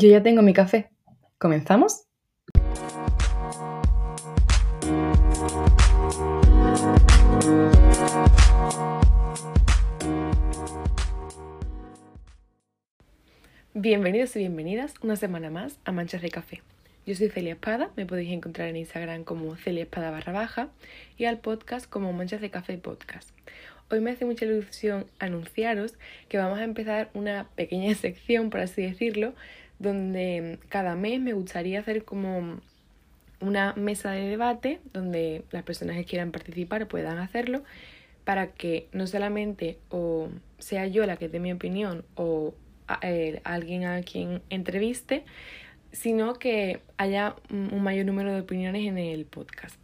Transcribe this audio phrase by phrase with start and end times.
[0.00, 0.90] Yo ya tengo mi café.
[1.38, 2.04] ¿Comenzamos?
[13.74, 16.62] Bienvenidos y bienvenidas una semana más a Manchas de Café.
[17.04, 20.68] Yo soy Celia Espada, me podéis encontrar en Instagram como Celia Espada barra baja
[21.16, 23.30] y al podcast como Manchas de Café Podcast.
[23.90, 25.94] Hoy me hace mucha ilusión anunciaros
[26.28, 29.34] que vamos a empezar una pequeña sección, por así decirlo,
[29.78, 32.60] donde cada mes me gustaría hacer como
[33.40, 37.62] una mesa de debate donde las personas que quieran participar puedan hacerlo
[38.24, 40.28] para que no solamente o
[40.58, 42.54] sea yo la que dé mi opinión o
[43.44, 45.24] alguien a quien entreviste,
[45.92, 49.78] sino que haya un mayor número de opiniones en el podcast.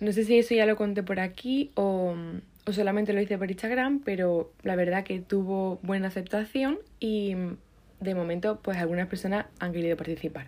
[0.00, 2.14] No sé si eso ya lo conté por aquí o,
[2.66, 7.34] o solamente lo hice por Instagram, pero la verdad que tuvo buena aceptación y
[8.00, 10.46] de momento pues algunas personas han querido participar.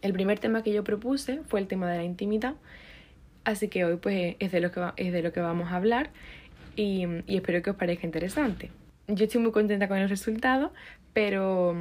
[0.00, 2.54] El primer tema que yo propuse fue el tema de la intimidad,
[3.44, 6.10] así que hoy pues es de lo que, es de lo que vamos a hablar
[6.76, 8.70] y, y espero que os parezca interesante.
[9.08, 10.72] Yo estoy muy contenta con el resultado,
[11.12, 11.76] pero,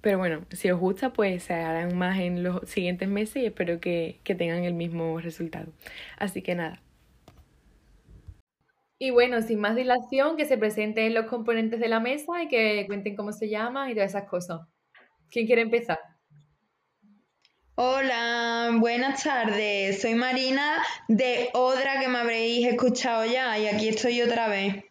[0.00, 3.80] pero bueno, si os gusta pues se harán más en los siguientes meses y espero
[3.80, 5.66] que, que tengan el mismo resultado.
[6.18, 6.80] Así que nada,
[9.02, 12.84] y bueno, sin más dilación, que se presenten los componentes de la mesa y que
[12.86, 14.60] cuenten cómo se llaman y todas esas cosas.
[15.30, 15.98] ¿Quién quiere empezar?
[17.76, 20.02] Hola, buenas tardes.
[20.02, 24.84] Soy Marina de Odra, que me habréis escuchado ya, y aquí estoy otra vez.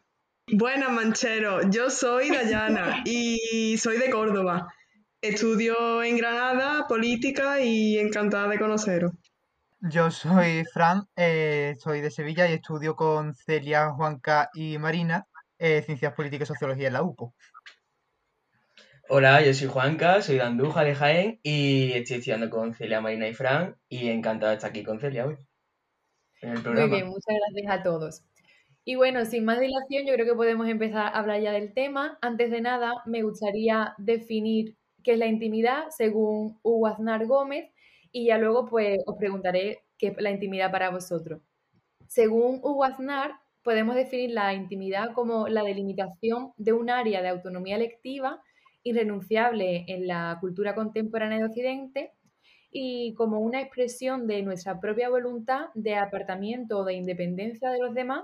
[0.51, 1.69] Buenas, manchero.
[1.69, 4.73] Yo soy Dayana y soy de Córdoba.
[5.21, 9.11] Estudio en Granada política y encantada de conoceros.
[9.81, 15.25] Yo soy Fran, eh, soy de Sevilla y estudio con Celia, Juanca y Marina
[15.57, 17.33] eh, Ciencias Políticas y Sociología en la UPO.
[19.07, 23.27] Hola, yo soy Juanca, soy de Andújar de Jaén y estoy estudiando con Celia, Marina
[23.27, 25.37] y Fran y encantado de estar aquí con Celia hoy
[26.41, 26.87] en el programa.
[26.87, 28.23] Muy bien, muchas gracias a todos.
[28.83, 32.17] Y bueno, sin más dilación, yo creo que podemos empezar a hablar ya del tema.
[32.21, 37.71] Antes de nada, me gustaría definir qué es la intimidad según Hugo Aznar Gómez
[38.11, 41.41] y ya luego pues os preguntaré qué es la intimidad para vosotros.
[42.07, 43.33] Según Hugo Aznar,
[43.63, 48.41] podemos definir la intimidad como la delimitación de un área de autonomía electiva
[48.83, 52.13] irrenunciable en la cultura contemporánea de Occidente
[52.71, 57.93] y como una expresión de nuestra propia voluntad de apartamiento o de independencia de los
[57.93, 58.23] demás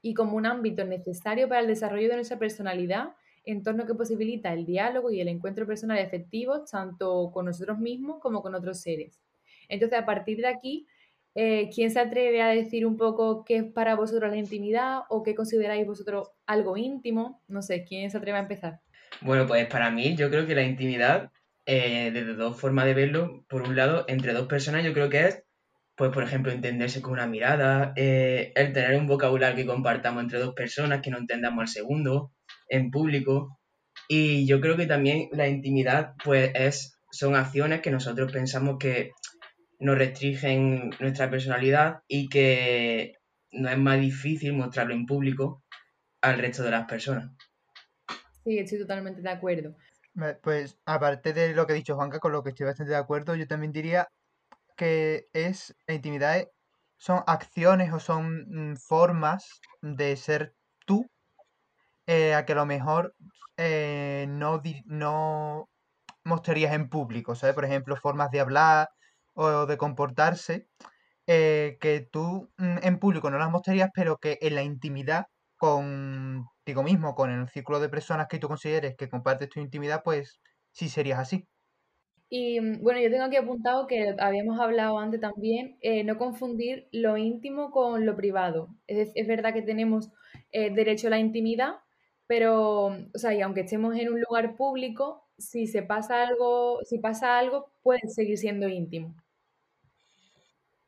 [0.00, 4.64] y como un ámbito necesario para el desarrollo de nuestra personalidad entorno que posibilita el
[4.64, 9.20] diálogo y el encuentro personal efectivo tanto con nosotros mismos como con otros seres.
[9.68, 10.86] Entonces, a partir de aquí,
[11.34, 15.22] eh, ¿quién se atreve a decir un poco qué es para vosotros la intimidad o
[15.22, 17.42] qué consideráis vosotros algo íntimo?
[17.48, 18.80] No sé, ¿quién se atreve a empezar?
[19.20, 21.32] Bueno, pues para mí yo creo que la intimidad,
[21.66, 25.26] eh, desde dos formas de verlo, por un lado, entre dos personas, yo creo que
[25.26, 25.42] es,
[25.96, 30.38] pues por ejemplo, entenderse con una mirada, eh, el tener un vocabulario que compartamos entre
[30.38, 32.32] dos personas, que no entendamos al segundo,
[32.68, 33.58] en público.
[34.08, 39.12] Y yo creo que también la intimidad, pues, es, son acciones que nosotros pensamos que
[39.78, 43.14] nos restringen nuestra personalidad y que
[43.52, 45.62] no es más difícil mostrarlo en público
[46.22, 47.30] al resto de las personas.
[48.44, 49.76] Sí, estoy totalmente de acuerdo.
[50.42, 53.34] Pues aparte de lo que ha dicho Juanca, con lo que estoy bastante de acuerdo,
[53.34, 54.08] yo también diría
[54.76, 56.46] que es la intimidad
[56.96, 60.54] son acciones o son mm, formas de ser
[62.06, 63.14] eh, a que a lo mejor
[63.56, 65.70] eh, no, no
[66.24, 67.54] mostrarías en público, ¿sabes?
[67.54, 68.88] Por ejemplo, formas de hablar
[69.34, 70.68] o de comportarse
[71.26, 75.26] eh, que tú mm, en público no las mostrarías, pero que en la intimidad
[75.56, 80.40] contigo mismo, con el círculo de personas que tú consideres que compartes tu intimidad, pues
[80.72, 81.48] sí serías así.
[82.28, 87.16] Y mm, bueno, yo tengo aquí apuntado que habíamos hablado antes también, no confundir lo
[87.16, 88.68] íntimo con lo privado.
[88.86, 90.10] Es, es verdad que tenemos
[90.52, 91.76] derecho a la intimidad,
[92.26, 96.98] pero, o sea, y aunque estemos en un lugar público, si se pasa algo, si
[96.98, 99.14] pasa algo, puede seguir siendo íntimo.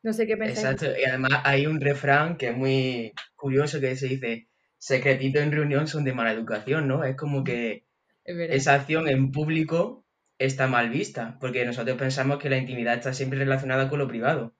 [0.02, 0.58] No sé qué pensáis.
[0.58, 4.48] Exacto, y además hay un refrán que es muy curioso que se dice,
[4.78, 7.04] secretitos en reunión son de mala educación, ¿no?
[7.04, 7.86] Es como que
[8.24, 10.04] esa acción en público
[10.38, 14.54] está mal vista, porque nosotros pensamos que la intimidad está siempre relacionada con lo privado,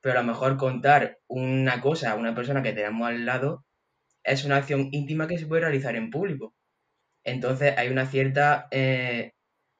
[0.00, 3.64] pero a lo mejor contar una cosa a una persona que tenemos al lado
[4.28, 6.54] es una acción íntima que se puede realizar en público.
[7.24, 9.32] Entonces hay una cierta eh,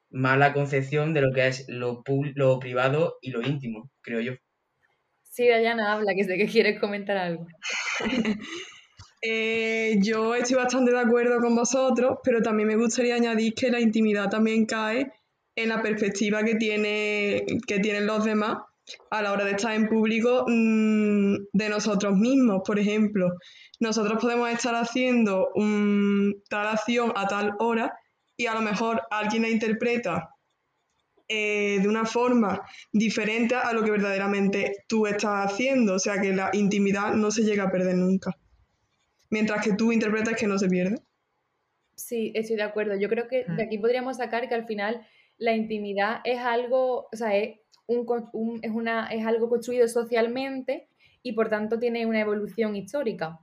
[0.09, 2.03] mala concepción de lo que es lo,
[2.35, 4.33] lo privado y lo íntimo, creo yo.
[5.23, 7.47] Sí, Dayana, habla, que sé que quieres comentar algo.
[9.21, 13.81] Eh, yo estoy bastante de acuerdo con vosotros, pero también me gustaría añadir que la
[13.81, 15.11] intimidad también cae
[15.57, 18.59] en la perspectiva que, tiene, que tienen los demás
[19.09, 22.61] a la hora de estar en público mm, de nosotros mismos.
[22.65, 23.31] Por ejemplo,
[23.79, 27.97] nosotros podemos estar haciendo un, tal acción a tal hora
[28.35, 30.29] y a lo mejor alguien la interpreta
[31.27, 35.95] eh, de una forma diferente a lo que verdaderamente tú estás haciendo.
[35.95, 38.31] O sea que la intimidad no se llega a perder nunca.
[39.29, 40.95] Mientras que tú interpretas que no se pierde.
[41.95, 42.95] Sí, estoy de acuerdo.
[42.95, 43.67] Yo creo que de mm.
[43.67, 45.05] aquí podríamos sacar que al final
[45.37, 47.59] la intimidad es algo, o sea, es,
[48.61, 50.87] es, algo construido socialmente
[51.23, 53.39] y por tanto tiene una evolución histórica.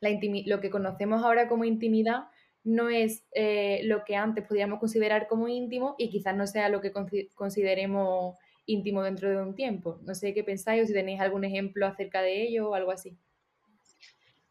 [0.00, 0.10] La
[0.46, 2.24] lo que conocemos ahora como intimidad
[2.64, 6.80] no es eh, lo que antes podríamos considerar como íntimo y quizás no sea lo
[6.80, 6.92] que
[7.34, 9.98] consideremos íntimo dentro de un tiempo.
[10.02, 13.16] No sé qué pensáis o si tenéis algún ejemplo acerca de ello o algo así.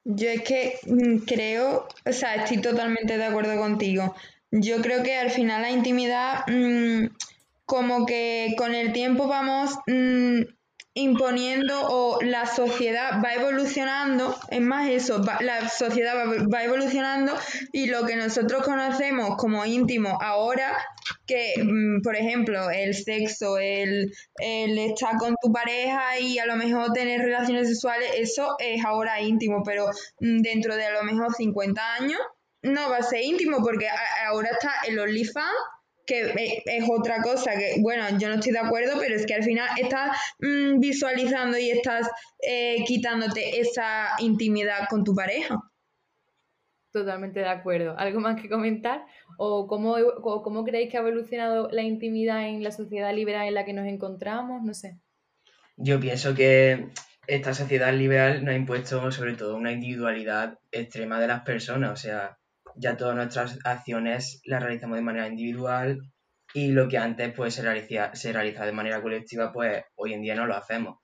[0.04, 4.16] Yo es que mm, creo, o sea, estoy totalmente de acuerdo contigo.
[4.52, 7.06] Yo creo que al final la intimidad, mm,
[7.70, 10.42] como que con el tiempo vamos mm,
[10.96, 16.16] imponiendo o la sociedad va evolucionando, es más eso, la sociedad
[16.52, 17.32] va, evolucionando
[17.72, 20.76] y lo que nosotros conocemos como íntimo ahora,
[21.28, 26.56] que mm, por ejemplo el sexo, el, el estar con tu pareja y a lo
[26.56, 29.86] mejor tener relaciones sexuales, eso es ahora íntimo, pero
[30.20, 32.20] dentro de a lo mejor 50 años
[32.64, 33.88] no va a ser íntimo porque
[34.28, 35.54] ahora está el OnlyFans
[36.10, 39.44] que es otra cosa que, bueno, yo no estoy de acuerdo, pero es que al
[39.44, 42.10] final estás mm, visualizando y estás
[42.42, 45.60] eh, quitándote esa intimidad con tu pareja.
[46.92, 47.96] Totalmente de acuerdo.
[48.00, 49.06] ¿Algo más que comentar?
[49.38, 53.64] ¿O cómo, cómo creéis que ha evolucionado la intimidad en la sociedad liberal en la
[53.64, 54.64] que nos encontramos?
[54.64, 54.98] No sé.
[55.78, 56.88] Yo pienso que
[57.28, 61.92] esta sociedad liberal nos ha impuesto sobre todo una individualidad extrema de las personas.
[61.92, 62.39] O sea,
[62.80, 66.00] ya todas nuestras acciones las realizamos de manera individual
[66.54, 70.22] y lo que antes pues, se, realiza, se realizaba de manera colectiva, pues hoy en
[70.22, 70.98] día no lo hacemos.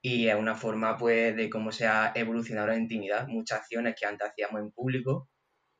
[0.00, 3.26] Y es una forma pues, de cómo se ha evolucionado la intimidad.
[3.26, 5.28] Muchas acciones que antes hacíamos en público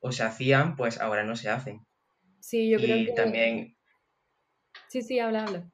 [0.01, 1.81] o se hacían, pues ahora no se hacen.
[2.41, 3.77] Sí, yo creo y también...
[4.89, 5.71] Sí, sí, habla, habla.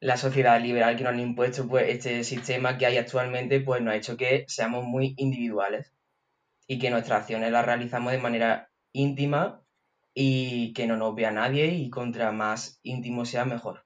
[0.00, 3.94] La sociedad liberal que nos ha impuesto pues, este sistema que hay actualmente pues, nos
[3.94, 5.93] ha hecho que seamos muy individuales
[6.66, 9.64] y que nuestras acciones las realizamos de manera íntima
[10.14, 13.84] y que no nos vea nadie y contra más íntimo sea mejor.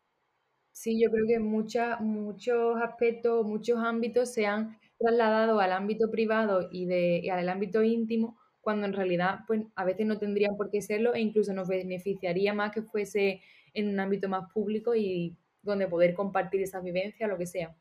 [0.72, 6.86] Sí, yo creo que muchos aspectos, muchos ámbitos se han trasladado al ámbito privado y,
[6.86, 10.80] de, y al ámbito íntimo, cuando en realidad pues, a veces no tendrían por qué
[10.80, 13.42] serlo e incluso nos beneficiaría más que fuese
[13.74, 17.76] en un ámbito más público y donde poder compartir esa vivencia, lo que sea.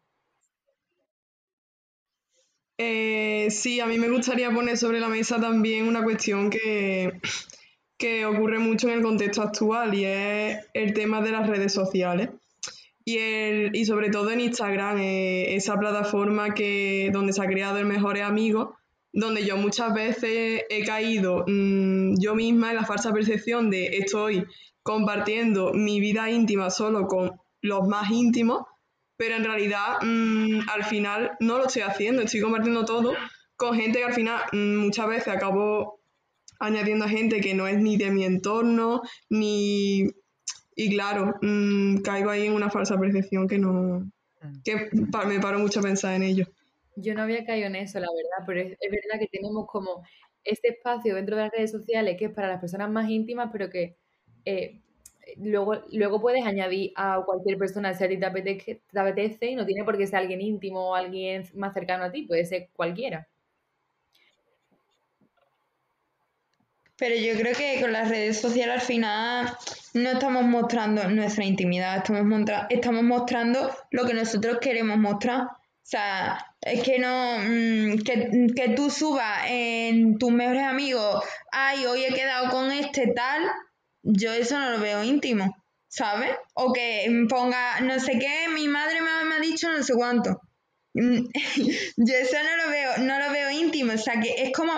[2.78, 7.20] Eh, sí, a mí me gustaría poner sobre la mesa también una cuestión que,
[7.98, 12.30] que ocurre mucho en el contexto actual y es el tema de las redes sociales.
[13.04, 17.78] Y, el, y sobre todo en Instagram, eh, esa plataforma que, donde se ha creado
[17.80, 18.76] el mejor amigo,
[19.14, 24.46] donde yo muchas veces he caído mm, yo misma en la falsa percepción de estoy
[24.84, 27.32] compartiendo mi vida íntima solo con
[27.62, 28.64] los más íntimos
[29.18, 33.14] pero en realidad mm, al final no lo estoy haciendo, estoy compartiendo todo
[33.56, 36.00] con gente que al final mm, muchas veces acabo
[36.60, 40.08] añadiendo a gente que no es ni de mi entorno, ni...
[40.80, 44.12] Y claro, mm, caigo ahí en una falsa percepción que no...
[44.64, 44.90] que
[45.26, 46.46] me paro mucho a pensar en ello.
[46.96, 50.04] Yo no había caído en eso, la verdad, pero es, es verdad que tenemos como
[50.44, 53.70] este espacio dentro de las redes sociales que es para las personas más íntimas, pero
[53.70, 53.98] que
[54.46, 54.82] eh,
[55.40, 59.84] luego, luego puedes añadir a cualquier persona si a ti te apetece, y no tiene
[59.84, 63.28] por qué ser alguien íntimo o alguien más cercano a ti, puede ser cualquiera.
[66.98, 69.56] Pero yo creo que con las redes sociales al final
[69.94, 75.42] no estamos mostrando nuestra intimidad, estamos, estamos mostrando lo que nosotros queremos mostrar.
[75.42, 81.86] O sea, es que no, mm, que, que tú subas en tus mejores amigos, ay,
[81.86, 83.44] hoy he quedado con este tal,
[84.08, 85.56] yo eso no lo veo íntimo,
[85.88, 86.32] ¿sabes?
[86.54, 90.42] O que ponga no sé qué, mi madre me, ha dicho no sé cuánto.
[90.94, 94.74] yo eso no lo veo, no lo veo íntimo, o sea que es como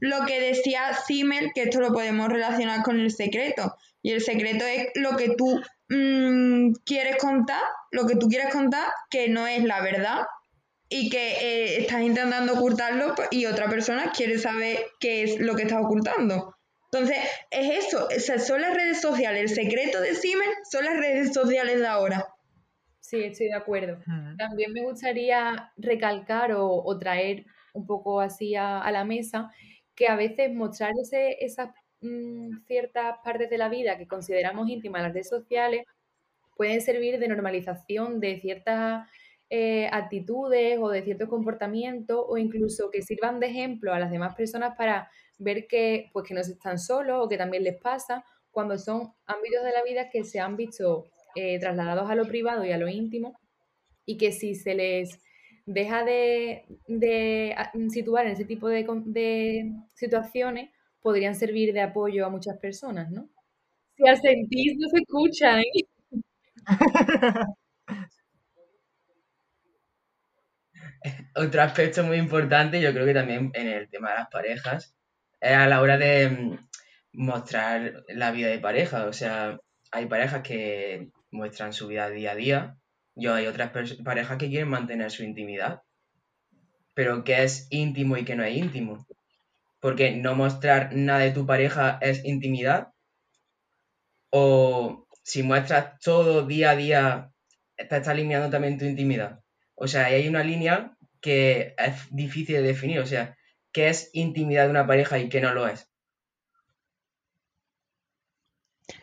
[0.00, 3.74] lo que decía Simmel, que esto lo podemos relacionar con el secreto.
[4.00, 8.88] Y el secreto es lo que tú mm, quieres contar, lo que tú quieres contar,
[9.10, 10.22] que no es la verdad
[10.88, 15.54] y que eh, estás intentando ocultarlo pues, y otra persona quiere saber qué es lo
[15.54, 16.54] que estás ocultando.
[16.90, 17.18] Entonces,
[17.50, 21.80] es eso, o son las redes sociales, el secreto de Siemens son las redes sociales
[21.80, 22.26] de ahora.
[23.00, 23.98] Sí, estoy de acuerdo.
[24.38, 29.50] También me gustaría recalcar o, traer un poco así a, la mesa
[29.94, 35.02] que a veces mostrar ese, esas mm, ciertas partes de la vida que consideramos íntimas
[35.02, 35.84] las redes sociales
[36.56, 39.08] pueden servir de normalización de ciertas
[39.48, 44.34] eh, actitudes o de ciertos comportamientos o incluso que sirvan de ejemplo a las demás
[44.34, 48.78] personas para ver que, pues, que no están solos o que también les pasa cuando
[48.78, 52.72] son ámbitos de la vida que se han visto eh, trasladados a lo privado y
[52.72, 53.38] a lo íntimo
[54.04, 55.20] y que si se les
[55.66, 56.64] deja de,
[57.90, 63.28] situar en ese tipo de, de, situaciones, podrían servir de apoyo a muchas personas, ¿no?
[63.96, 65.62] Si al sentir no se escuchan.
[71.34, 74.94] Otro aspecto muy importante, yo creo que también en el tema de las parejas,
[75.40, 76.68] a la hora de mm,
[77.12, 79.06] mostrar la vida de pareja.
[79.06, 79.58] O sea,
[79.92, 82.78] hay parejas que muestran su vida día a día
[83.18, 83.72] yo hay otras
[84.04, 85.82] parejas que quieren mantener su intimidad.
[86.94, 89.06] Pero ¿qué es íntimo y qué no es íntimo?
[89.80, 92.92] Porque no mostrar nada de tu pareja es intimidad.
[94.30, 97.30] O si muestras todo día a día,
[97.76, 99.40] estás alineando también tu intimidad.
[99.74, 103.00] O sea, hay una línea que es difícil de definir.
[103.00, 103.36] O sea,
[103.72, 105.88] ¿qué es intimidad de una pareja y qué no lo es?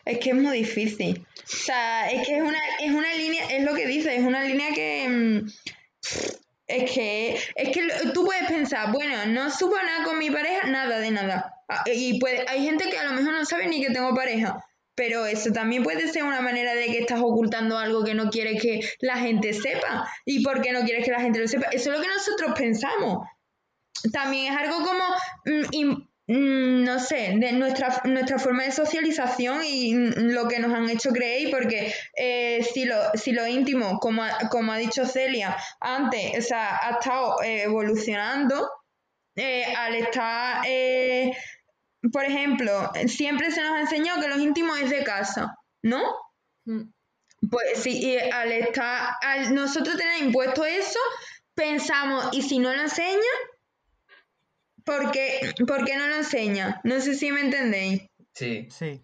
[0.04, 1.26] Es que es muy difícil.
[1.36, 4.42] O sea, es que es una, es una línea, es lo que dice, es una
[4.44, 5.08] línea que...
[5.08, 5.48] Mm,
[6.68, 10.98] es que, es que tú puedes pensar, bueno, no supo nada con mi pareja, nada
[10.98, 11.54] de nada.
[11.68, 14.64] Ah, y puede, hay gente que a lo mejor no sabe ni que tengo pareja.
[14.96, 18.62] Pero eso también puede ser una manera de que estás ocultando algo que no quieres
[18.62, 20.10] que la gente sepa.
[20.24, 21.66] ¿Y por qué no quieres que la gente lo sepa?
[21.66, 23.28] Eso es lo que nosotros pensamos.
[24.12, 25.04] También es algo como
[25.44, 30.90] mm, Mm, no sé, de nuestra, nuestra forma de socialización y lo que nos han
[30.90, 36.36] hecho creer, porque eh, si, lo, si lo íntimo, como, como ha dicho Celia antes,
[36.36, 38.68] o sea, ha estado eh, evolucionando,
[39.36, 40.62] eh, al estar,
[42.12, 46.02] por ejemplo, siempre se nos ha enseñado que lo íntimo es de casa, ¿no?
[46.64, 46.90] Mm.
[47.48, 50.98] Pues sí, al estar, al nosotros tener impuesto eso,
[51.54, 53.30] pensamos, ¿y si no lo enseña?
[54.86, 56.80] ¿Por qué, no lo enseña?
[56.84, 58.02] No sé si me entendéis.
[58.32, 58.68] Sí.
[58.70, 59.02] Sí.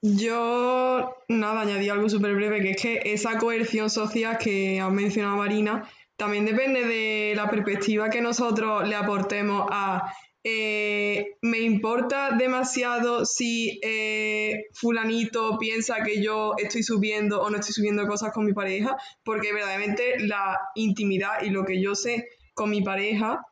[0.00, 5.36] Yo, nada, añadí algo súper breve, que es que esa coerción social que ha mencionado
[5.36, 10.12] Marina también depende de la perspectiva que nosotros le aportemos a
[10.44, 17.74] eh, me importa demasiado si eh, fulanito piensa que yo estoy subiendo o no estoy
[17.74, 22.70] subiendo cosas con mi pareja, porque verdaderamente la intimidad y lo que yo sé con
[22.70, 23.46] mi pareja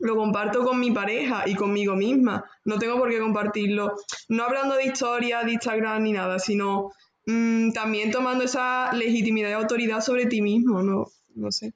[0.00, 2.44] lo comparto con mi pareja y conmigo misma.
[2.64, 3.92] No tengo por qué compartirlo,
[4.28, 6.90] no hablando de historia, de Instagram ni nada, sino
[7.26, 11.74] mm, también tomando esa legitimidad y autoridad sobre ti mismo, no, no sé.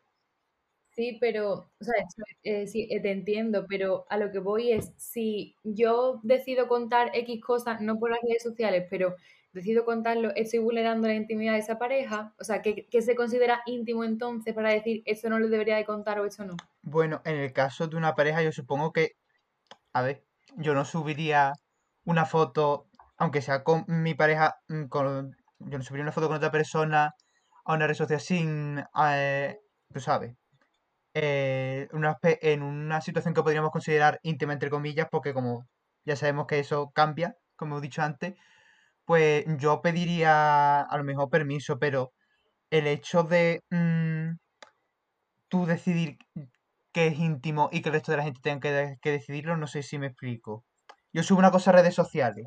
[0.92, 1.94] Sí, pero, o sea,
[2.42, 7.10] eh, sí, eh, te entiendo, pero a lo que voy es, si yo decido contar
[7.14, 9.14] X cosas, no por las redes sociales, pero
[9.52, 14.04] decido contarlo, estoy vulnerando la intimidad de esa pareja, o sea, ¿qué, se considera íntimo
[14.04, 16.56] entonces para decir eso no lo debería de contar o eso no?
[16.82, 19.12] Bueno, en el caso de una pareja yo supongo que,
[19.92, 20.22] a ver,
[20.56, 21.52] yo no subiría
[22.04, 26.36] una foto, aunque sea con mi pareja, mm, con, yo no subiría una foto con
[26.36, 27.14] otra persona
[27.64, 29.58] a una red social sin, eh,
[29.92, 30.34] tú sabes,
[31.14, 35.66] eh, una, en una situación que podríamos considerar íntima entre comillas, porque como
[36.04, 38.34] ya sabemos que eso cambia, como he dicho antes,
[39.10, 42.12] pues yo pediría a lo mejor permiso, pero
[42.70, 44.36] el hecho de mm,
[45.48, 46.16] tú decidir
[46.92, 49.82] qué es íntimo y que el resto de la gente tenga que, decidirlo, no sé
[49.82, 50.64] si me explico.
[51.12, 52.46] Yo subo una cosa a redes sociales,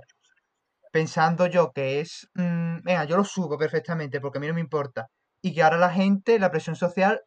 [0.94, 4.62] pensando yo que es, mm, venga, yo lo subo perfectamente porque a mí no me
[4.62, 5.08] importa.
[5.42, 7.20] Y que ahora la gente, la presión social,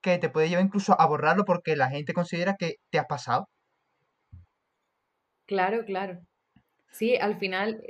[0.00, 3.48] que te puede llevar incluso a borrarlo porque la gente considera que te has pasado.
[5.46, 6.20] Claro, claro.
[6.92, 7.80] Sí, al final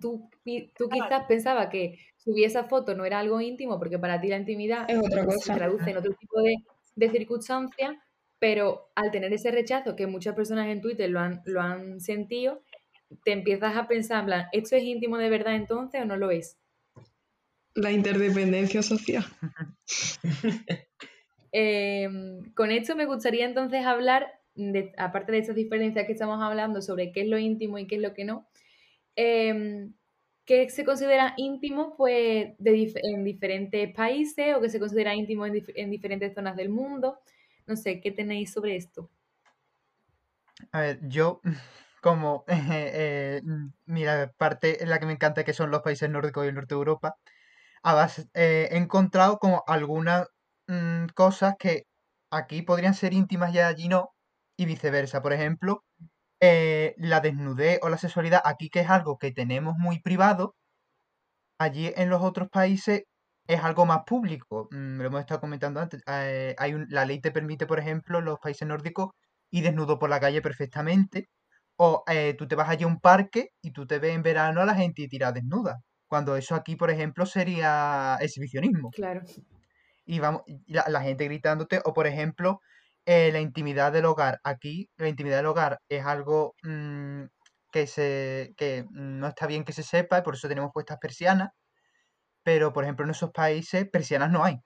[0.00, 0.28] tú,
[0.76, 4.38] tú quizás pensabas que subir esa foto no era algo íntimo porque para ti la
[4.38, 6.54] intimidad se traduce en otro tipo de,
[6.96, 7.96] de circunstancias,
[8.38, 12.62] pero al tener ese rechazo que muchas personas en Twitter lo han, lo han sentido,
[13.24, 16.30] te empiezas a pensar, en plan, ¿esto es íntimo de verdad entonces o no lo
[16.30, 16.58] es?
[17.74, 19.24] La interdependencia social.
[21.54, 24.40] Em, con esto me gustaría entonces hablar,
[24.96, 28.00] aparte de esas diferencias que estamos hablando sobre qué es lo íntimo y qué es
[28.00, 28.48] lo que no,
[29.16, 29.88] eh,
[30.44, 36.34] que se considera íntimo pues, en diferentes países o que se considera íntimo en, diferentes
[36.34, 37.18] zonas del mundo.
[37.66, 39.08] No sé, ¿qué tenéis sobre esto?
[40.72, 41.40] A ver, yo
[42.02, 43.40] como eh,
[43.86, 46.74] mira, parte en la que me encanta que son los países nórdicos y el norte
[46.74, 47.16] de Europa,
[48.34, 50.28] eh, he encontrado como algunas
[50.66, 51.86] mm, cosas que
[52.30, 54.12] aquí podrían ser íntimas y allí no,
[54.56, 55.22] y viceversa.
[55.22, 55.84] Por ejemplo,
[56.42, 60.56] eh, la desnudez o la sexualidad aquí, que es algo que tenemos muy privado,
[61.58, 63.04] allí en los otros países
[63.46, 64.68] es algo más público.
[64.72, 66.02] Mm, lo hemos estado comentando antes.
[66.06, 69.10] Eh, hay la ley te permite, por ejemplo, en los países nórdicos
[69.50, 71.28] ir desnudo por la calle perfectamente.
[71.76, 74.60] O eh, tú te vas allí a un parque y tú te ves en verano
[74.62, 75.80] a la gente y tira desnuda.
[76.08, 78.90] Cuando eso aquí, por ejemplo, sería exhibicionismo.
[78.90, 79.22] Claro.
[80.04, 81.80] Y vamos, la, gente gritándote.
[81.84, 82.60] O por ejemplo,
[83.06, 84.40] eh, la intimidad del hogar.
[84.44, 87.24] Aquí, la intimidad del hogar es algo mm,
[87.70, 91.50] que se que no está bien que se sepa, y por eso tenemos puestas persianas
[92.42, 94.58] pero por ejemplo en esos países persianas no hay.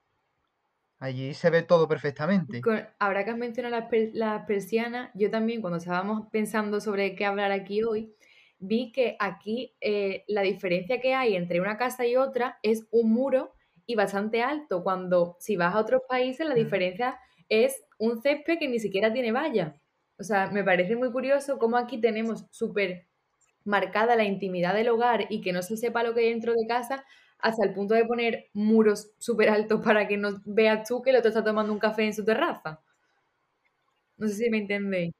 [0.98, 2.62] Allí se ve todo perfectamente.
[2.98, 7.82] ahora que has mencionado las, persianas, yo también cuando estábamos pensando sobre qué hablar aquí
[7.82, 8.14] hoy,
[8.58, 13.12] vi que aquí eh, la diferencia que hay entre una casa y otra es un
[13.12, 13.52] muro
[13.84, 16.58] y bastante alto, cuando si vas a otros países la mm.
[17.48, 19.76] Es un césped que ni siquiera tiene valla.
[20.18, 23.06] O sea, me parece muy curioso cómo aquí tenemos súper
[23.64, 26.66] marcada la intimidad del hogar y que no se sepa lo que hay dentro de
[26.66, 27.04] casa,
[27.38, 31.16] hasta el punto de poner muros súper altos para que no veas tú que el
[31.16, 32.80] otro está tomando un café en su terraza.
[34.16, 35.12] No sé si me entendéis.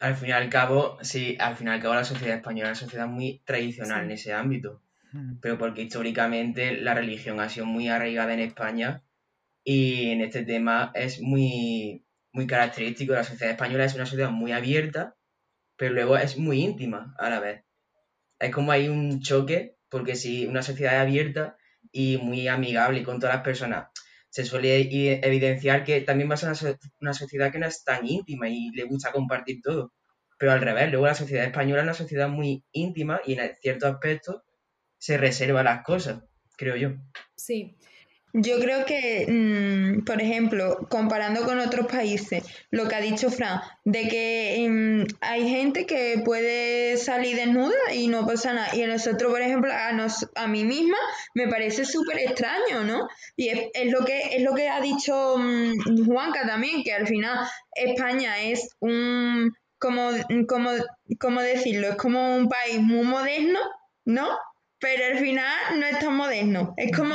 [0.00, 2.80] Al fin y al cabo, sí, al fin y al cabo la sociedad española es
[2.80, 4.80] una sociedad muy tradicional en ese ámbito.
[5.12, 5.38] Hmm.
[5.40, 9.02] Pero porque históricamente la religión ha sido muy arraigada en España
[9.70, 13.12] y en este tema es muy, muy característico.
[13.12, 15.14] La sociedad española es una sociedad muy abierta,
[15.76, 17.64] pero luego es muy íntima a la vez.
[18.38, 21.58] Es como hay un choque porque si una sociedad es abierta
[21.92, 23.88] y muy amigable con todas las personas,
[24.30, 24.88] se suele
[25.22, 28.84] evidenciar que también va a ser una, sociedad que no es tan íntima y le
[28.84, 29.92] gusta compartir todo.
[30.38, 33.92] Pero al revés, luego la sociedad española es una sociedad muy íntima y en ciertos
[33.92, 34.40] aspectos
[34.96, 36.22] se reserva las cosas,
[36.56, 36.92] creo yo.
[37.36, 37.76] Sí,
[38.32, 43.60] yo creo que, mm, por ejemplo, comparando con otros países, lo que ha dicho Fran,
[43.84, 48.74] de que mm, hay gente que puede salir desnuda y no pasa nada.
[48.74, 50.98] Y a nosotros, por ejemplo, a, nos, a mí misma
[51.34, 53.08] me parece súper extraño, ¿no?
[53.36, 57.06] Y es, es, lo que, es lo que ha dicho mm, Juanca también, que al
[57.06, 60.10] final España es un, como,
[60.46, 60.70] como,
[61.18, 63.60] como decirlo, es como un país muy moderno,
[64.04, 64.28] ¿no?
[64.80, 66.74] Pero al final no es tan moderno.
[66.76, 67.14] Es como,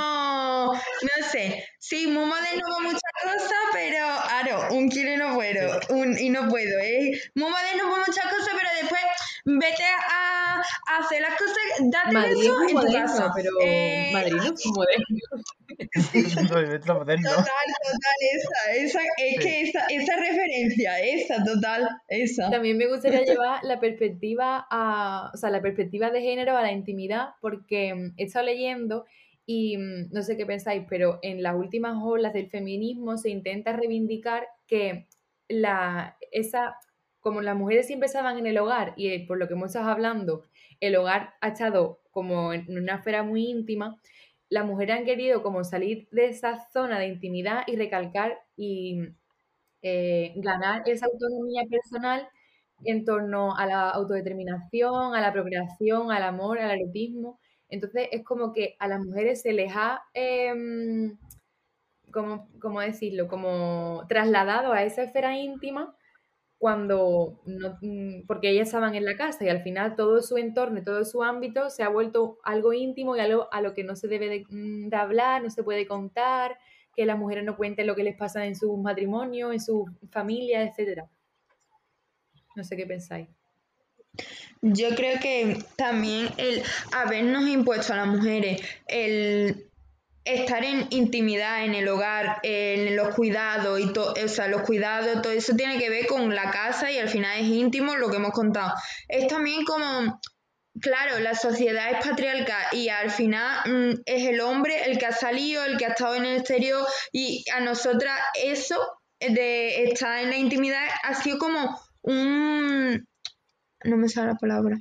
[0.74, 6.18] no sé, sí, muy moderno con muchas cosas, pero, claro, un kilo no puedo, un,
[6.18, 6.80] y no puedo.
[6.80, 9.02] Es muy moderno con muchas cosas, pero después
[9.46, 11.56] vete a, a hacer las cosas,
[11.92, 13.32] date Madrid eso en tu casa.
[13.36, 14.66] Pero eh, Madrid no es
[16.88, 17.30] moderno.
[17.30, 22.50] total, total, esa, esa, es que esa, esa referencia, esa, total, esa.
[22.50, 26.72] También me gustaría llevar la perspectiva a, o sea, la perspectiva de género a la
[26.72, 29.06] intimidad, porque mm, he estado leyendo
[29.46, 33.74] y mm, no sé qué pensáis, pero en las últimas olas del feminismo se intenta
[33.74, 35.08] reivindicar que
[35.50, 36.76] la, esa,
[37.24, 39.90] como las mujeres siempre estaban en el hogar y eh, por lo que hemos estado
[39.90, 40.44] hablando,
[40.82, 43.98] el hogar ha estado como en una esfera muy íntima,
[44.50, 49.00] las mujeres han querido como salir de esa zona de intimidad y recalcar y
[49.82, 52.28] eh, ganar esa autonomía personal
[52.84, 57.40] en torno a la autodeterminación, a la procreación, al amor, al erotismo.
[57.70, 61.18] Entonces es como que a las mujeres se les ha, em,
[62.12, 63.30] como, ¿cómo decirlo?
[63.30, 65.96] Como trasladado a esa esfera íntima
[66.64, 70.82] cuando no, mm, porque ellas estaban en la casa y al final todo su entorno,
[70.82, 74.08] todo su ámbito se ha vuelto algo íntimo y algo a lo que no se
[74.08, 76.58] debe de, mm, de hablar, no se puede contar,
[76.96, 80.64] que las mujeres no cuenten lo que les pasa en su matrimonio, en su familia,
[80.64, 81.10] etcétera.
[82.56, 83.28] No sé qué pensáis.
[84.62, 89.70] Yo creo que también el habernos impuesto a las mujeres el
[90.26, 95.22] estar en intimidad en el hogar, en los cuidados y todo, o sea, los cuidados,
[95.22, 98.18] todo eso tiene que ver con la casa y al final es íntimo lo que
[98.18, 98.74] hemos contado.
[99.08, 100.20] Es también como,
[100.80, 105.12] claro, la sociedad es patriarcal y al final mm, es el hombre el que ha
[105.12, 108.80] salido, el que ha estado en el exterior y a nosotras eso
[109.20, 113.08] de estar en la intimidad ha sido como un,
[113.84, 114.78] no me sale la palabra,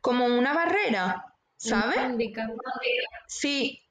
[0.00, 1.24] como una barrera,
[1.56, 1.98] ¿sabes?
[3.26, 3.83] Sí,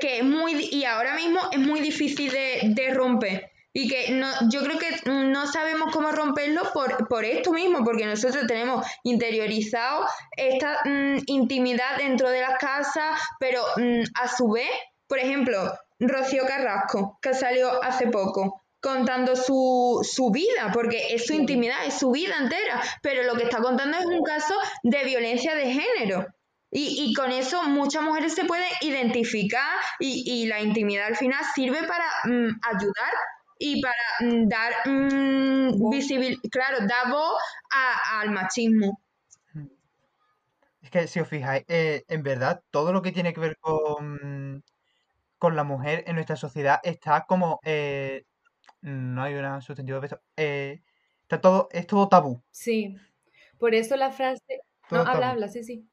[0.00, 3.50] que, es muy, y ahora mismo es muy difícil de, romper.
[3.72, 8.46] Y que no, yo creo que no sabemos cómo romperlo por, esto mismo, porque nosotros
[8.46, 14.70] tenemos interiorizado esta mm, intimidad dentro de las casas, pero mm, a su vez,
[15.06, 21.34] por ejemplo, Rocío Carrasco, que salió hace poco, contando su, su, vida, porque es su
[21.34, 25.54] intimidad, es su vida entera, pero lo que está contando es un caso de violencia
[25.54, 26.26] de género.
[26.70, 31.42] Y, y, con eso muchas mujeres se pueden identificar y, y, la intimidad al final
[31.54, 33.14] sirve para mm, ayudar
[33.58, 37.40] y para mm, dar mm, visibil claro, dar voz
[38.20, 39.00] al machismo.
[40.80, 44.64] Es que si os fijáis, eh, en verdad, todo lo que tiene que ver con,
[45.38, 48.24] con la mujer en nuestra sociedad está como, eh,
[48.80, 50.80] no hay una sustantivo de eh,
[51.22, 52.42] está todo, es todo tabú.
[52.50, 52.96] Sí,
[53.58, 55.86] por eso la frase, no, habla, habla, sí, sí.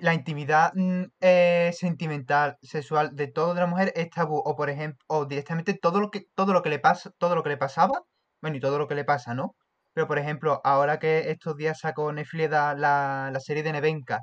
[0.00, 4.70] La intimidad mm, eh, sentimental, sexual de todo de la mujer es tabú, o por
[4.70, 7.56] ejemplo, o directamente todo lo que, todo lo que le pasa, todo lo que le
[7.58, 8.02] pasaba,
[8.40, 9.54] bueno, y todo lo que le pasa, ¿no?
[9.92, 14.20] Pero por ejemplo, ahora que estos días sacó Netflix la, la serie de Nevenka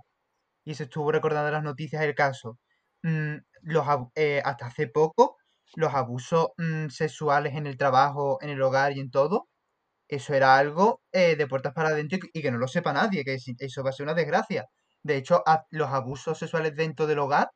[0.65, 2.60] y se estuvo recordando las noticias del caso,
[3.03, 5.38] mm, los, eh, hasta hace poco,
[5.75, 9.47] los abusos mm, sexuales en el trabajo, en el hogar y en todo,
[10.08, 13.36] eso era algo eh, de puertas para adentro y, que no lo sepa nadie, que
[13.60, 14.65] eso va a ser una desgracia.
[15.03, 17.49] De hecho, los abusos sexuales dentro del hogar,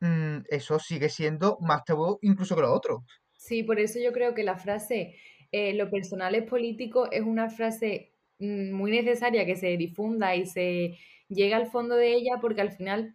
[0.00, 3.04] mm, eso sigue siendo más tabú incluso que lo otro.
[3.36, 5.16] Sí, por eso yo creo que la frase
[5.52, 10.46] eh, lo personal es político es una frase mm, muy necesaria que se difunda y
[10.46, 10.96] se
[11.28, 13.14] llega al fondo de ella porque al final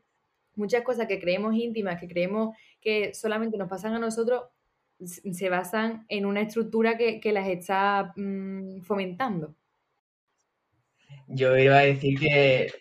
[0.56, 4.44] muchas cosas que creemos íntimas, que creemos que solamente nos pasan a nosotros,
[5.00, 9.56] se basan en una estructura que, las está mm, fomentando.
[11.28, 12.72] Yo iba a decir que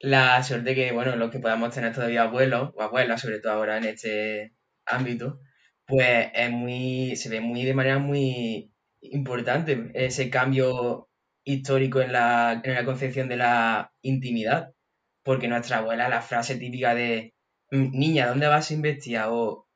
[0.00, 3.78] la suerte que, bueno, los que podamos tener todavía abuelos o abuelas, sobre todo ahora
[3.78, 4.54] en este
[4.84, 5.40] ámbito,
[5.86, 11.08] pues es muy, se ve muy de manera muy importante ese cambio
[11.44, 14.72] histórico en la, en la concepción de la intimidad.
[15.22, 17.34] Porque nuestra abuela, la frase típica de
[17.70, 19.28] mm, niña, ¿dónde vas a investigar?
[19.30, 19.68] O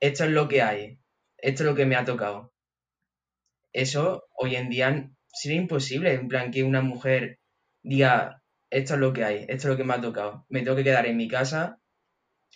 [0.00, 1.00] esto es lo que hay,
[1.38, 2.52] esto es lo que me ha tocado.
[3.72, 7.38] Eso hoy en día sería imposible, en plan que una mujer
[7.82, 8.39] diga,
[8.70, 10.46] esto es lo que hay, esto es lo que me ha tocado.
[10.48, 11.80] Me tengo que quedar en mi casa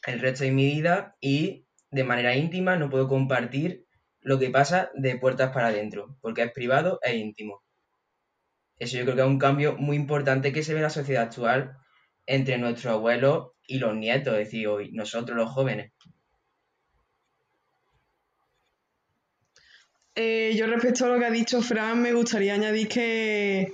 [0.06, 3.86] el resto de mi vida y de manera íntima no puedo compartir
[4.20, 7.62] lo que pasa de puertas para adentro, porque es privado e íntimo.
[8.78, 11.24] Eso yo creo que es un cambio muy importante que se ve en la sociedad
[11.24, 11.76] actual
[12.26, 15.92] entre nuestros abuelos y los nietos, es decir, hoy nosotros los jóvenes.
[20.16, 23.72] Eh, yo respecto a lo que ha dicho Fran, me gustaría añadir que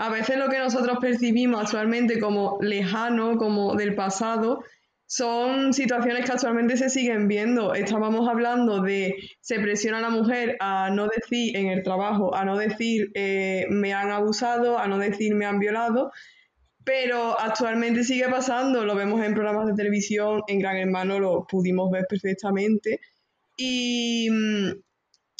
[0.00, 4.64] a veces lo que nosotros percibimos actualmente como lejano, como del pasado,
[5.04, 7.74] son situaciones que actualmente se siguen viendo.
[7.74, 12.46] Estábamos hablando de se presiona a la mujer a no decir en el trabajo, a
[12.46, 16.10] no decir eh, me han abusado, a no decir me han violado,
[16.82, 21.90] pero actualmente sigue pasando, lo vemos en programas de televisión, en Gran Hermano lo pudimos
[21.90, 23.00] ver perfectamente.
[23.58, 24.70] Y mm,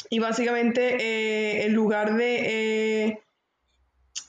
[0.09, 3.21] y básicamente, eh, en lugar de, eh,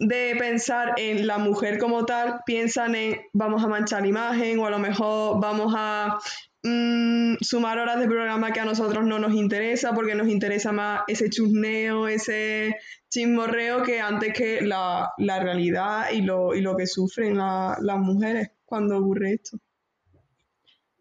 [0.01, 4.65] de pensar en la mujer como tal, piensan en vamos a manchar la imagen o
[4.65, 6.17] a lo mejor vamos a
[6.63, 11.01] mm, sumar horas de programa que a nosotros no nos interesa porque nos interesa más
[11.07, 12.77] ese chusneo, ese
[13.09, 18.97] chismorreo que antes que la, realidad y lo, y lo que sufren las mujeres cuando
[18.97, 19.59] ocurre esto.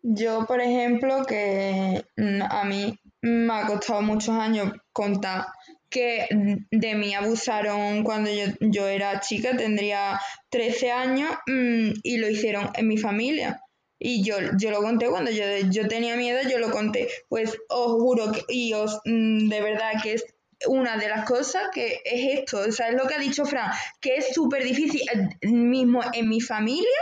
[0.02, 5.46] Yo, por ejemplo, que mm, a mí me ha costado muchos años contar
[5.90, 6.26] que
[6.70, 12.88] de mí abusaron cuando yo, era chica, tendría 13 años mm, y lo hicieron en
[12.88, 13.60] mi familia.
[13.98, 17.08] Y yo, yo lo conté cuando yo, yo tenía miedo, yo lo conté.
[17.28, 20.24] Pues os juro que, y os mm, de verdad que es
[20.66, 23.70] una de las cosas que es esto, o sea, es lo que ha dicho Fran,
[24.00, 26.98] que es súper difícil, eh, mismo en mi familia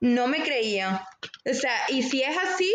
[0.00, 0.98] no me creían.
[1.48, 2.72] O sea, y si es así,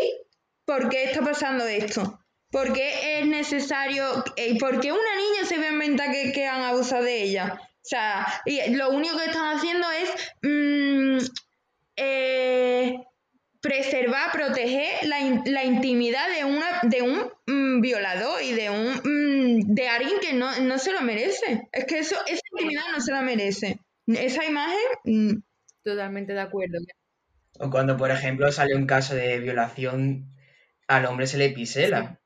[0.66, 2.21] ¿por qué está pasando esto?
[2.52, 4.24] ¿Por qué es necesario?
[4.36, 7.58] ¿Y por qué una niña se ve en venta que, que han abusado de ella?
[7.58, 10.10] O sea, y lo único que están haciendo es
[10.44, 11.18] mm,
[11.96, 13.00] eh,
[13.62, 19.88] preservar, proteger la, intimidad de, una, de un mm, violador y de un mm, de
[19.88, 21.70] alguien que no, no, se lo merece.
[21.72, 23.80] Es que eso, esa intimidad no se la merece.
[24.08, 25.44] Esa imagen.
[25.84, 26.80] Totalmente de acuerdo.
[27.60, 30.36] O cuando, por ejemplo, sale un caso de violación,
[30.88, 32.21] al hombre se le pisela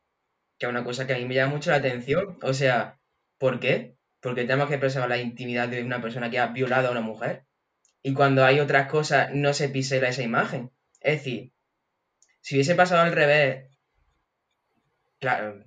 [0.58, 2.38] que es una cosa que a mí me llama mucho la atención.
[2.42, 3.00] O sea,
[3.38, 3.98] ¿por qué?
[4.22, 7.46] Porque tenemos que preservar la intimidad de una persona que ha violado a una mujer.
[8.02, 10.72] Y cuando hay otras cosas, no se pisela esa imagen.
[11.02, 11.52] Es decir,
[12.42, 13.70] si hubiese pasado al revés,
[15.20, 15.64] claro,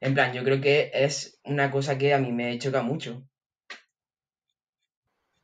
[0.00, 3.24] en plan, yo creo que es una cosa que a mí me choca mucho.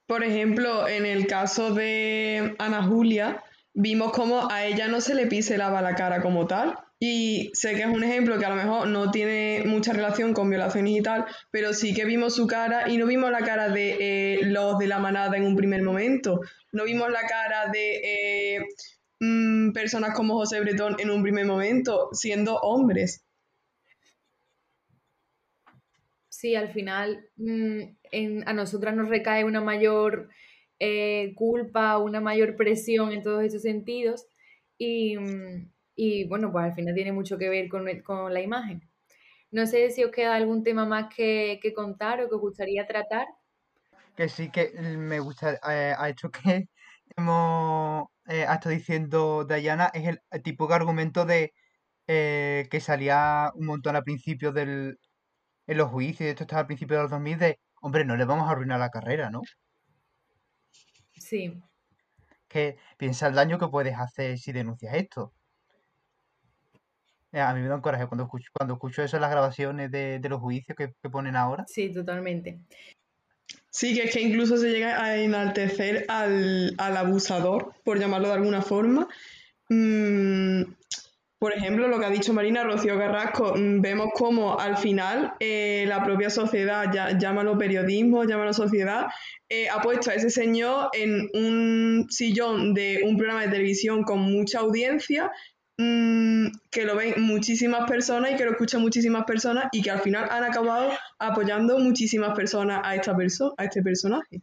[0.06, 5.26] Por ejemplo, en el caso de Ana Julia, vimos como a ella no se le
[5.26, 8.88] piselaba la cara como tal, y sé que es un ejemplo que a lo mejor
[8.88, 12.96] no tiene mucha relación con violaciones y tal, pero sí que vimos su cara y
[12.96, 16.40] no vimos la cara de eh, los de la manada en un primer momento.
[16.72, 18.60] No vimos la cara de eh,
[19.20, 23.24] mm, personas como José Bretón en un primer momento, siendo hombres.
[26.38, 27.82] sí, al final mm,
[28.46, 30.28] a nosotras nos recae una mayor
[30.78, 34.26] eh, culpa, una mayor presión en todos esos sentidos
[34.78, 35.66] mm,
[35.98, 38.88] y, bueno, pues al final tiene mucho que ver con, con, la imagen.
[39.50, 43.26] No sé si os queda algún tema más que, contar o que os gustaría tratar.
[44.16, 46.68] Que sí, que me gusta, eh, ha hecho que
[47.16, 51.52] hemos eh, estado diciendo Dayana, es el, tipo de argumento de
[52.06, 54.98] que salía un montón al principio del,
[55.66, 58.48] en los juicios, esto estaba al principio de los 2000, de, hombre, no le vamos
[58.48, 59.42] a arruinar la carrera, ¿no?
[61.14, 61.60] Sí.
[62.46, 65.32] Que piensa el daño que puedes hacer si denuncias esto.
[67.32, 69.90] Eh, a mí me da un coraje cuando escucho, cuando escucho eso en las grabaciones
[69.90, 71.64] de, los juicios que, ponen ahora.
[71.66, 72.58] Sí, totalmente.
[73.70, 78.62] Sí, que es que incluso se llega a enaltecer al, abusador, por llamarlo de alguna
[78.62, 79.08] forma.
[79.68, 80.62] Mm,
[81.38, 85.84] por ejemplo, lo que ha dicho Marina Rocío Carrasco, mm, vemos cómo al final eh,
[85.86, 89.06] la propia sociedad, ya, llámalo periodismo, llámalo sociedad,
[89.48, 94.20] eh, ha puesto a ese señor en un sillón de un programa de televisión con
[94.20, 95.30] mucha audiencia,
[95.78, 100.00] mm, que lo ven muchísimas personas y que lo escuchan muchísimas personas y que al
[100.00, 104.42] final han acabado apoyando muchísimas personas a, esta perso a este personaje.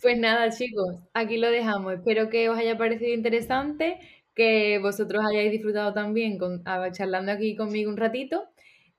[0.00, 1.94] Pues nada, chicos, aquí lo dejamos.
[1.94, 4.00] Espero que os haya parecido interesante
[4.34, 8.48] que vosotros hayáis disfrutado también con, charlando aquí conmigo un ratito.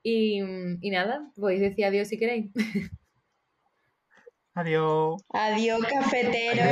[0.02, 0.40] Y,
[0.90, 2.50] nada, podéis decir adiós si queréis.
[4.56, 5.20] Adiós.
[5.30, 6.62] Adiós, cafetero.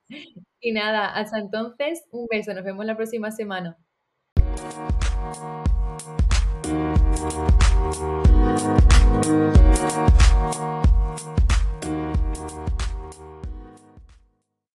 [0.61, 2.53] y nada, hasta entonces, un beso.
[2.53, 3.77] Nos vemos la próxima semana.